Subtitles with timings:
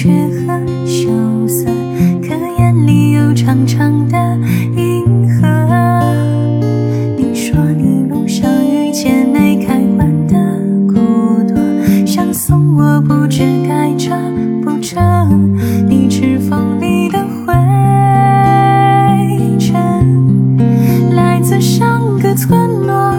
[0.00, 0.08] 却
[0.46, 1.10] 很羞
[1.48, 1.64] 涩，
[2.22, 4.16] 可眼里有长长的
[4.76, 5.48] 银河。
[7.16, 10.36] 你说你路上遇见没开完的
[10.86, 10.94] 孤
[11.48, 14.12] 独，想送我不知该折
[14.62, 15.00] 不折，
[15.88, 17.52] 你指缝里的灰
[19.58, 20.56] 尘，
[21.16, 23.16] 来自上个村落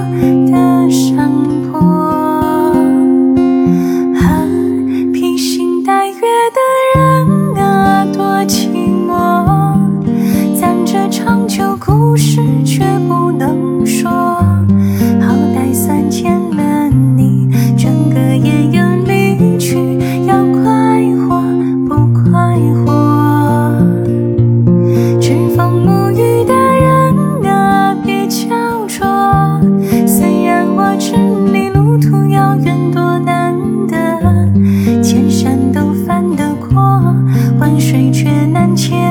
[37.99, 39.08] 万水却难牵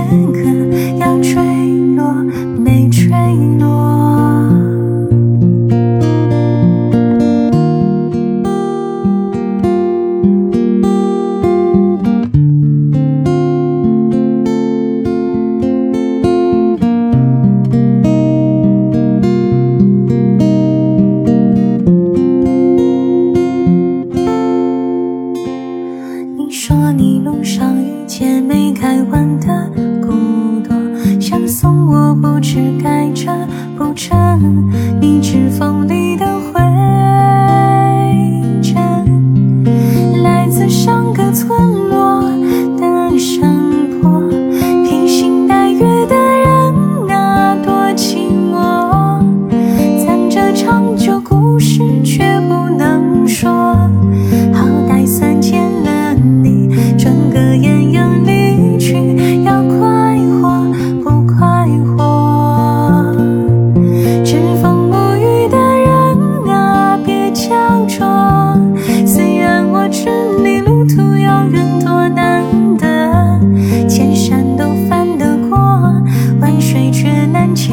[77.32, 77.72] 难切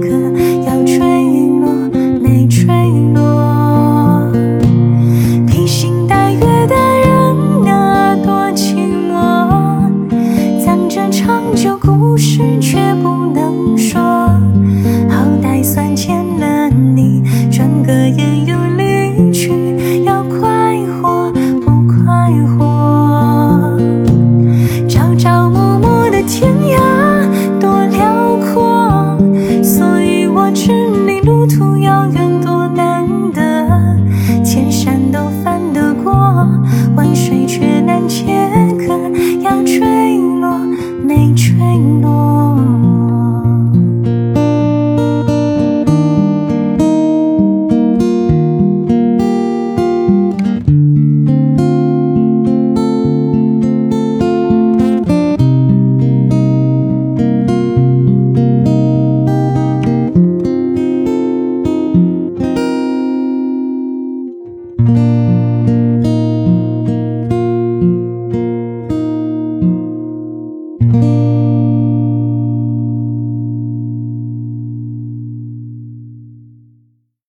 [0.00, 0.25] 割。